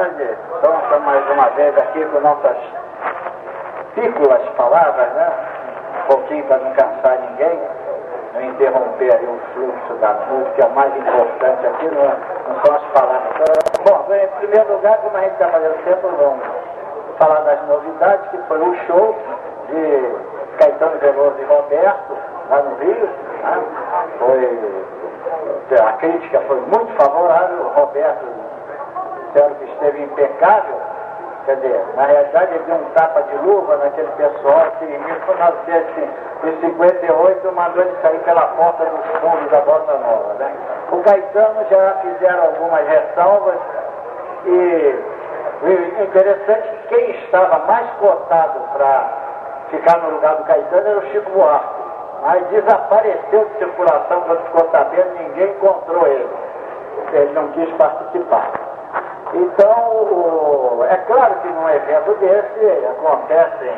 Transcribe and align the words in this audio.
tarde. 0.00 0.36
Então, 0.58 0.74
estamos 0.82 1.06
mais 1.06 1.30
uma 1.30 1.48
vez 1.50 1.76
aqui 1.76 2.04
com 2.06 2.20
nossas 2.20 2.56
pícolas 3.94 4.42
palavras, 4.56 5.12
né? 5.12 5.30
Um 5.98 6.06
pouquinho 6.14 6.44
para 6.44 6.58
não 6.58 6.72
cansar 6.72 7.18
ninguém, 7.18 7.60
não 8.34 8.42
interromper 8.42 9.12
aí 9.12 9.26
o 9.26 9.38
fluxo 9.52 9.94
da 10.00 10.14
música, 10.30 10.66
o 10.66 10.74
mais 10.74 10.96
importante 10.96 11.66
aqui 11.66 11.88
não, 11.88 12.02
é, 12.02 12.16
não 12.48 12.64
são 12.64 12.76
as 12.76 12.82
palavras. 12.92 13.32
Bom, 13.84 14.14
em 14.14 14.28
primeiro 14.38 14.72
lugar, 14.72 14.96
como 14.98 15.16
a 15.16 15.20
gente 15.20 15.32
está 15.32 15.48
fazendo 15.48 15.84
sempre, 15.84 16.08
vamos 16.16 16.44
falar 17.18 17.40
das 17.40 17.68
novidades, 17.68 18.30
que 18.30 18.38
foi 18.48 18.58
o 18.58 18.74
show 18.86 19.14
de 19.68 20.56
Caetano 20.58 20.98
Veloso 20.98 21.36
e 21.38 21.44
Roberto, 21.44 22.16
lá 22.48 22.62
no 22.62 22.74
Rio. 22.76 23.08
Né? 23.42 23.64
Foi, 24.18 25.78
a 25.78 25.92
crítica 25.92 26.40
foi 26.46 26.60
muito 26.60 26.92
favorável, 26.96 27.66
o 27.66 27.80
Roberto 27.80 28.49
esteve 29.80 30.02
impecável. 30.02 30.76
Quer 31.46 31.56
dizer, 31.56 31.82
na 31.96 32.04
realidade 32.04 32.54
ele 32.54 32.64
deu 32.64 32.76
um 32.76 32.84
tapa 32.94 33.22
de 33.22 33.34
luva 33.38 33.78
naquele 33.78 34.10
pessoal 34.12 34.70
que 34.78 34.84
em 34.84 34.98
1958 34.98 37.52
mandou 37.52 37.82
ele 37.82 37.96
sair 38.02 38.18
pela 38.20 38.42
porta 38.42 38.84
dos 38.84 39.06
fundos 39.20 39.50
da 39.50 39.62
Bossa 39.62 39.94
Nova. 39.94 40.34
Né? 40.34 40.54
O 40.92 41.02
Caetano 41.02 41.64
já 41.70 41.94
fizeram 42.02 42.44
algumas 42.44 42.86
ressalvas 42.86 43.56
e 44.44 44.94
o 45.62 46.02
interessante 46.02 46.68
que 46.68 46.88
quem 46.88 47.10
estava 47.24 47.58
mais 47.66 47.88
cotado 47.98 48.60
para 48.74 49.08
ficar 49.70 49.96
no 49.98 50.10
lugar 50.10 50.36
do 50.36 50.44
Caetano 50.44 50.88
era 50.88 50.98
o 50.98 51.06
Chico 51.06 51.30
Buarque. 51.30 51.80
Mas 52.22 52.46
desapareceu 52.48 53.46
de 53.46 53.56
circulação 53.58 54.20
quando 54.26 54.44
ficou 54.44 54.68
sabendo, 54.70 55.14
ninguém 55.18 55.52
encontrou 55.52 56.06
ele. 56.06 56.28
Ele 57.14 57.32
não 57.32 57.48
quis 57.48 57.70
participar. 57.76 58.59
Então, 59.32 60.84
é 60.88 60.96
claro 61.06 61.34
que 61.36 61.48
num 61.48 61.68
evento 61.68 62.14
desse 62.16 62.86
acontecem, 62.86 63.72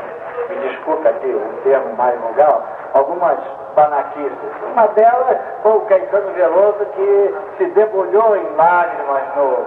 me 0.49 0.57
desculpa 0.69 1.11
aqui 1.11 1.29
o 1.29 1.63
termo 1.63 1.95
mais 1.97 2.19
legal, 2.25 2.63
algumas 2.95 3.39
panaquices. 3.75 4.33
Uma 4.73 4.87
delas 4.89 5.39
foi 5.63 5.73
o 5.73 5.81
Caetano 5.83 6.33
Veloso 6.33 6.87
que 6.95 7.35
se 7.59 7.67
debulhou 7.67 8.35
em 8.37 8.57
lágrimas 8.57 9.23
no, 9.37 9.67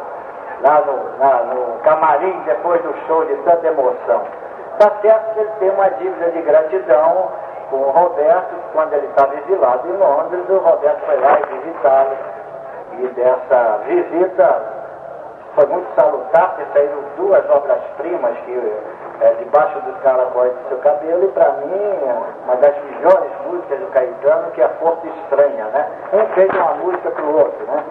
lá 0.62 0.82
no, 0.82 1.20
na, 1.20 1.54
no 1.54 1.80
camarim 1.82 2.42
depois 2.46 2.82
do 2.82 2.94
show 3.06 3.24
de 3.26 3.36
tanta 3.44 3.68
emoção. 3.68 4.24
Está 4.74 4.92
certo 5.02 5.34
que 5.34 5.40
ele 5.40 5.52
tem 5.60 5.70
uma 5.70 5.90
dívida 5.92 6.32
de 6.32 6.42
gratidão 6.42 7.30
com 7.70 7.78
o 7.78 7.92
Roberto, 7.92 8.56
quando 8.74 8.94
ele 8.94 9.08
estava 9.08 9.36
exilado 9.36 9.88
em 9.88 9.98
Londres, 9.98 10.50
o 10.50 10.58
Roberto 10.58 11.00
foi 11.06 11.20
lá 11.20 11.40
e 11.40 11.58
visitá-lo. 11.58 12.18
E 13.00 13.08
dessa 13.08 13.80
visita 13.86 14.85
foi 15.56 15.66
muito 15.68 15.88
salutar, 15.96 16.50
porque 16.50 16.66
saíram 16.74 17.00
duas 17.18 17.50
obras-primas 17.50 18.38
que 18.46 18.74
é, 19.22 19.34
debaixo 19.40 19.80
dos 19.82 19.98
caracóis 20.02 20.52
do 20.52 20.70
seu 20.70 20.78
cabelo, 20.80 21.26
e 21.26 21.28
para 21.30 21.52
mim, 21.52 22.00
uma 22.44 22.56
das 22.58 22.76
melhores 22.84 23.32
músicas 23.46 23.80
do 23.80 23.88
Caetano, 23.88 24.52
que 24.52 24.62
é 24.62 24.66
a 24.66 24.70
Força 24.70 25.08
Estranha, 25.08 25.66
né? 25.66 25.88
Um 26.14 26.26
fez 26.34 26.50
uma 26.54 26.74
música 26.76 27.10
para 27.10 27.24
o 27.24 27.38
outro, 27.38 27.66
né? 27.66 27.84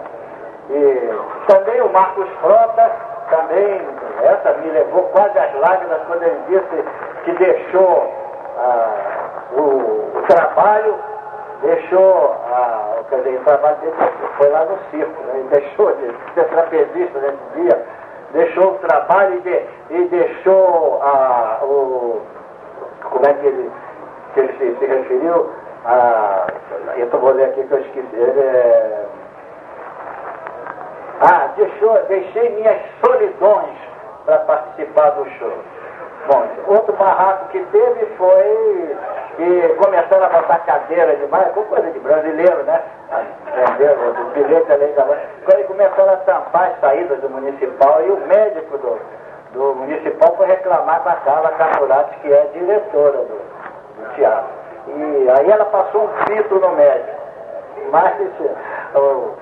E 0.69 1.51
também 1.51 1.81
o 1.81 1.89
Marcos 1.89 2.29
Frota, 2.41 2.91
também, 3.29 3.81
essa 4.21 4.53
me 4.59 4.69
levou 4.69 5.03
quase 5.05 5.37
às 5.37 5.53
lágrimas 5.55 5.99
quando 6.07 6.23
ele 6.23 6.39
disse 6.47 6.85
que 7.23 7.31
deixou 7.33 8.13
ah, 8.57 9.15
o, 9.53 10.17
o 10.17 10.23
trabalho 10.27 10.95
deixou, 11.61 12.35
a, 12.51 12.64
quer 13.09 13.17
dizer, 13.17 13.39
o 13.39 13.43
trabalho 13.43 13.77
dele 13.77 13.95
foi 14.37 14.49
lá 14.49 14.65
no 14.65 14.77
circo, 14.89 15.23
né? 15.23 15.33
ele 15.35 15.49
deixou 15.49 15.91
de 15.93 16.15
ser 16.33 16.45
trapezista 16.45 17.19
nesse 17.19 17.61
dia, 17.61 17.85
deixou 18.31 18.71
o 18.71 18.77
trabalho 18.79 19.35
e, 19.35 19.41
de, 19.41 19.61
e 19.91 20.07
deixou 20.09 21.01
a, 21.01 21.59
o, 21.63 22.21
como 23.03 23.25
é 23.25 23.33
que 23.33 23.45
ele, 23.45 23.71
que 24.33 24.39
ele 24.39 24.53
se, 24.57 24.79
se 24.79 24.85
referiu, 24.85 25.49
a, 25.85 26.47
eu 26.97 27.05
estou 27.05 27.19
vou 27.19 27.31
ler 27.31 27.45
aqui 27.45 27.63
que 27.63 27.71
eu 27.71 27.79
esqueci, 27.79 28.15
ele 28.15 28.39
é, 28.39 29.05
ah, 31.21 31.49
deixou, 31.55 31.97
deixei 32.07 32.49
minhas 32.55 32.81
solidões 33.03 33.77
para 34.25 34.39
participar 34.39 35.11
do 35.11 35.29
show. 35.31 35.53
Bom, 36.27 36.47
outro 36.67 36.93
barraco 36.93 37.49
que 37.49 37.59
teve 37.59 38.05
foi 38.17 38.97
que 39.35 39.75
começaram 39.75 40.25
a 40.25 40.29
botar 40.29 40.59
cadeira 40.59 41.15
demais, 41.15 41.51
com 41.53 41.63
coisa 41.63 41.91
de 41.91 41.99
brasileiro, 41.99 42.63
né? 42.63 42.81
Entendeu? 43.47 44.13
Do 44.13 44.25
bilhete 44.33 44.71
além 44.71 44.93
da 44.93 45.03
Quando 45.03 45.67
começaram 45.67 46.13
a 46.13 46.17
tampar 46.17 46.71
as 46.71 46.79
saídas 46.79 47.19
do 47.19 47.29
municipal 47.29 48.01
e 48.05 48.11
o 48.11 48.17
médico 48.27 48.77
do, 48.77 48.99
do 49.53 49.75
municipal 49.75 50.35
foi 50.37 50.47
reclamar 50.47 51.01
com 51.01 51.09
a 51.09 51.15
Carla 51.15 51.51
Camurati, 51.51 52.19
que 52.19 52.31
é 52.31 52.49
diretora 52.53 53.17
do, 53.17 53.41
do 53.97 54.15
teatro. 54.15 54.49
E 54.87 55.29
aí 55.29 55.51
ela 55.51 55.65
passou 55.65 56.05
um 56.05 56.25
pito 56.25 56.55
no 56.55 56.69
médico. 56.71 57.25
Mas 57.91 58.15
o, 58.95 59.35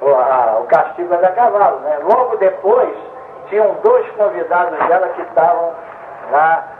o, 0.00 0.08
a, 0.08 0.58
o 0.60 0.66
castigo 0.66 1.14
era 1.14 1.32
cavalo, 1.32 1.80
né? 1.80 1.98
Logo 2.02 2.36
depois, 2.36 2.94
tinham 3.48 3.74
dois 3.82 4.08
convidados 4.12 4.78
dela 4.86 5.08
que 5.08 5.22
estavam 5.22 5.72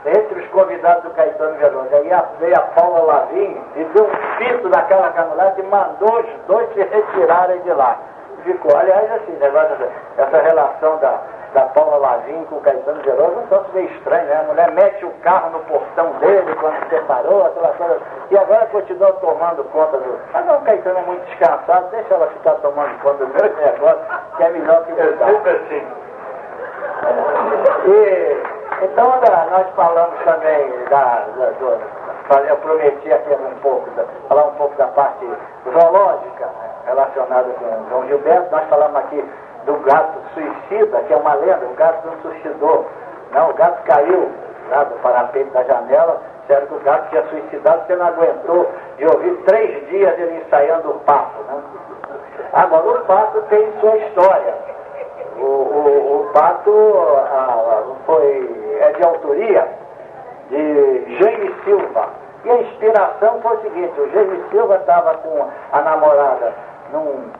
entre 0.05 0.39
os 0.39 0.47
convidados 0.49 1.03
do 1.03 1.11
Caetano 1.11 1.55
Veloso. 1.57 1.89
Aí 1.93 2.09
veio 2.39 2.55
a 2.55 2.61
Paula 2.61 3.01
Lavinho 3.01 3.63
e 3.75 3.83
deu 3.85 4.05
um 4.05 4.37
pito 4.37 4.69
naquela 4.69 5.09
canulada 5.11 5.59
e 5.59 5.63
mandou 5.63 6.19
os 6.19 6.27
dois 6.47 6.67
se 6.73 6.83
retirarem 6.83 7.61
de 7.61 7.71
lá. 7.71 7.97
Ficou, 8.43 8.75
aliás, 8.75 9.09
assim, 9.13 9.31
negócio, 9.39 9.77
essa 10.17 10.37
relação 10.41 10.97
da, 10.97 11.17
da 11.53 11.61
Paula 11.67 11.97
Lavinho 11.97 12.45
com 12.45 12.55
o 12.55 12.61
Caetano 12.61 13.01
Veloso, 13.03 13.39
um 13.39 13.47
tanto 13.47 13.71
meio 13.73 13.89
estranho, 13.91 14.25
né? 14.25 14.39
A 14.41 14.43
mulher 14.43 14.71
mete 14.71 15.05
o 15.05 15.11
carro 15.21 15.51
no 15.51 15.59
portão 15.59 16.11
dele 16.19 16.53
quando 16.55 16.89
separou, 16.89 17.45
aquela 17.45 17.69
coisa. 17.69 17.99
E 18.31 18.37
agora 18.37 18.65
continua 18.65 19.13
tomando 19.13 19.63
conta 19.71 19.97
do. 19.97 20.19
Mas 20.33 20.45
não, 20.45 20.57
o 20.57 20.61
Caetano 20.61 20.99
é 20.99 21.01
muito 21.03 21.25
descansado, 21.25 21.87
deixa 21.91 22.13
ela 22.13 22.27
ficar 22.27 22.55
tomando 22.55 23.01
conta 23.01 23.25
do 23.25 23.33
meu 23.33 23.55
negócio, 23.55 24.01
que 24.35 24.43
é 24.43 24.49
melhor 24.49 24.83
que 24.85 24.91
o 24.91 24.99
É 24.99 25.31
sempre 25.31 25.51
assim. 25.51 25.87
E 27.85 28.52
então, 28.83 29.13
nós 29.51 29.67
falamos 29.75 30.19
também 30.23 30.85
da, 30.89 31.25
da 31.37 31.45
do, 31.51 32.03
eu 32.47 32.57
prometi 32.57 33.11
aqui 33.11 33.33
um 33.33 33.59
pouco, 33.61 33.89
da, 33.91 34.03
falar 34.27 34.45
um 34.45 34.53
pouco 34.55 34.75
da 34.77 34.87
parte 34.87 35.25
zoológica 35.71 36.45
né, 36.45 36.69
relacionada 36.85 37.49
com 37.53 37.89
João 37.89 38.07
Gilberto. 38.07 38.51
Nós 38.51 38.67
falamos 38.69 38.95
aqui 38.97 39.23
do 39.65 39.73
gato 39.85 40.19
suicida, 40.33 40.99
que 40.99 41.13
é 41.13 41.17
uma 41.17 41.33
lenda, 41.35 41.65
o 41.65 41.73
gato 41.75 42.07
não 42.07 42.17
suicidou. 42.21 42.87
Não, 43.31 43.49
o 43.49 43.53
gato 43.53 43.83
caiu 43.83 44.31
lá 44.69 44.83
do 44.85 44.95
parapeito 45.01 45.51
da 45.51 45.63
janela, 45.63 46.21
disseram 46.41 46.67
que 46.67 46.73
o 46.75 46.79
gato 46.79 47.09
tinha 47.09 47.23
suicidado, 47.27 47.85
você 47.85 47.95
não 47.95 48.07
aguentou 48.07 48.71
de 48.97 49.05
ouvir 49.05 49.35
três 49.45 49.87
dias 49.89 50.17
ele 50.17 50.43
ensaiando 50.45 50.91
o 50.91 50.99
papo. 50.99 51.43
Né? 51.43 51.61
Agora, 52.53 53.01
o 53.01 53.05
pato 53.05 53.41
tem 53.49 53.71
sua 53.79 53.97
história. 53.97 54.53
O, 55.37 55.45
o, 55.45 56.21
o 56.21 56.31
Pato 56.31 56.71
a, 56.71 57.83
foi, 58.05 58.62
é 58.83 58.91
de 58.93 59.03
autoria 59.03 59.67
de 60.49 61.17
Jaime 61.17 61.55
Silva. 61.63 62.09
E 62.45 62.51
a 62.51 62.55
inspiração 62.61 63.41
foi 63.41 63.55
o 63.55 63.61
seguinte, 63.61 64.01
o 64.01 64.11
Jaime 64.11 64.43
Silva 64.51 64.75
estava 64.75 65.13
com 65.15 65.47
a 65.71 65.81
namorada 65.81 66.53
num 66.91 67.31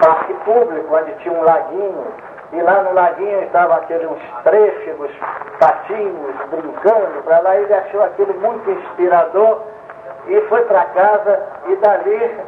parque 0.00 0.32
público, 0.44 0.94
onde 0.94 1.12
tinha 1.16 1.34
um 1.34 1.42
laguinho, 1.42 2.06
e 2.52 2.62
lá 2.62 2.82
no 2.82 2.94
laguinho 2.94 3.42
estavam 3.42 3.76
aqueles 3.76 4.10
uns 4.10 4.42
trêfegos, 4.42 5.10
patinhos, 5.60 6.34
brincando 6.50 7.22
para 7.24 7.40
lá, 7.40 7.56
ele 7.56 7.74
achou 7.74 8.02
aquilo 8.02 8.32
muito 8.40 8.70
inspirador 8.70 9.60
e 10.26 10.40
foi 10.42 10.62
para 10.62 10.84
casa 10.84 11.42
e 11.66 11.76
dali 11.76 12.38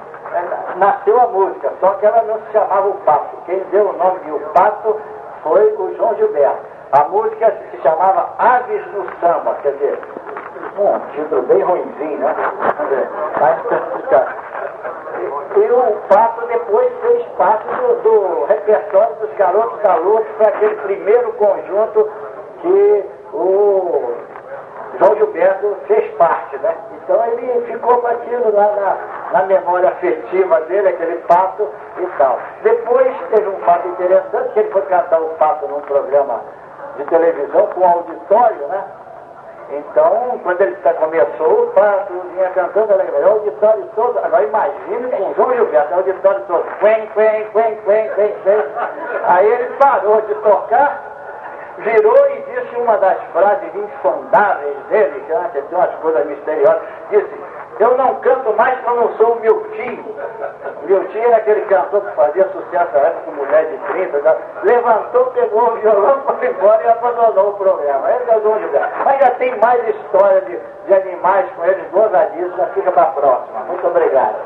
nasceu 0.76 1.20
a 1.20 1.26
música, 1.26 1.72
só 1.80 1.90
que 1.94 2.06
ela 2.06 2.22
não 2.22 2.38
se 2.40 2.52
chamava 2.52 2.88
o 2.88 2.94
Pato. 3.04 3.36
Quem 3.46 3.58
deu 3.70 3.90
o 3.90 3.92
nome 3.92 4.20
de 4.20 4.30
O 4.30 4.40
Pato 4.52 4.96
foi 5.42 5.74
o 5.74 5.94
João 5.96 6.14
Gilberto. 6.16 6.69
A 6.92 7.04
música 7.04 7.56
se 7.70 7.80
chamava 7.82 8.30
Aves 8.38 8.84
no 8.92 9.06
Samba, 9.20 9.54
quer 9.62 9.72
dizer, 9.74 9.98
um 10.76 10.98
título 11.14 11.42
bem 11.42 11.62
ruimzinho, 11.62 12.18
né? 12.18 12.34
Mas, 13.40 13.60
e 15.56 15.70
o 15.70 15.96
Pato 16.08 16.46
depois 16.46 16.92
fez 17.02 17.26
parte 17.38 17.64
do, 17.64 18.02
do 18.02 18.44
repertório 18.46 19.14
dos 19.20 19.32
Garotos 19.34 20.04
Luz 20.04 20.26
para 20.36 20.48
aquele 20.48 20.74
primeiro 20.76 21.32
conjunto 21.34 22.10
que 22.60 23.04
o 23.34 24.14
João 24.98 25.16
Gilberto 25.16 25.76
fez 25.86 26.12
parte, 26.14 26.56
né? 26.58 26.74
Então 27.02 27.24
ele 27.24 27.66
ficou 27.66 28.04
aquilo 28.04 28.52
lá 28.52 28.66
na, 29.32 29.38
na 29.38 29.46
memória 29.46 29.90
afetiva 29.90 30.60
dele, 30.62 30.88
aquele 30.88 31.16
pato 31.28 31.68
e 31.98 32.06
tal. 32.18 32.40
Depois 32.64 33.14
teve 33.32 33.48
um 33.48 33.58
fato 33.60 33.86
interessante, 33.86 34.52
que 34.54 34.58
ele 34.58 34.70
foi 34.70 34.82
cantar 34.82 35.20
o 35.20 35.28
pato 35.36 35.68
num 35.68 35.80
programa 35.82 36.40
de 37.00 37.06
televisão 37.06 37.66
com 37.68 37.84
auditório, 37.84 38.66
né? 38.68 38.84
Então, 39.72 40.40
quando 40.42 40.60
ele 40.62 40.76
começou, 40.98 41.62
o 41.62 41.66
pato 41.68 42.12
vinha 42.34 42.50
cantando, 42.50 42.92
o 42.92 43.28
auditório 43.28 43.84
todo, 43.94 44.18
agora 44.18 44.44
imagine 44.44 45.10
com 45.12 45.30
o 45.30 45.34
João 45.34 45.54
Gilberto, 45.54 45.92
o 45.92 45.96
auditório 45.98 46.40
todo, 46.48 46.64
quen, 46.80 47.06
quen, 47.14 47.46
quen, 47.52 47.76
quen, 47.84 48.10
quen, 48.16 48.34
quen. 48.42 48.64
Aí 49.28 49.46
ele 49.46 49.76
parou 49.78 50.20
de 50.22 50.34
tocar 50.34 51.09
virou 51.80 52.30
e 52.30 52.42
disse 52.42 52.76
uma 52.76 52.96
das 52.98 53.18
frases 53.32 53.70
insondáveis 53.74 54.76
dele, 54.88 55.22
que 55.26 55.32
antes 55.32 55.52
tem 55.52 55.78
umas 55.78 55.94
coisas 55.96 56.26
misteriosas, 56.26 56.82
disse, 57.10 57.30
eu 57.78 57.96
não 57.96 58.14
canto 58.16 58.52
mais 58.56 58.78
porque 58.80 58.90
eu 58.90 58.96
não 58.96 59.16
sou 59.16 59.32
o 59.32 59.40
meu 59.40 59.60
tio. 59.70 60.04
Meu 60.82 61.08
tio 61.08 61.22
era 61.22 61.36
aquele 61.36 61.62
cantor 61.62 62.02
que 62.02 62.14
fazia 62.14 62.46
sucesso 62.48 62.92
na 62.92 63.00
época 63.00 63.22
com 63.24 63.30
mulher 63.32 63.64
de 63.66 63.78
30, 63.92 64.18
tá? 64.20 64.36
levantou, 64.64 65.26
pegou 65.26 65.72
o 65.72 65.76
violão, 65.76 66.22
foi 66.38 66.48
embora 66.48 66.82
e 66.82 66.88
abandonou 66.88 67.50
o 67.50 67.54
programa. 67.54 68.10
É 68.10 68.36
o 68.36 68.40
Dom 68.40 68.56
Mas 69.04 69.20
já 69.20 69.30
tem 69.30 69.56
mais 69.58 69.88
história 69.88 70.42
de, 70.42 70.58
de 70.86 70.94
animais 70.94 71.46
com 71.56 71.64
eles, 71.64 71.90
gozadíssima, 71.90 72.66
fica 72.74 72.92
para 72.92 73.02
a 73.02 73.06
próxima. 73.06 73.60
Muito 73.60 73.86
obrigado. 73.86 74.36